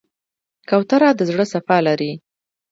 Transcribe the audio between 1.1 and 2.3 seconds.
د زړه صفا لري.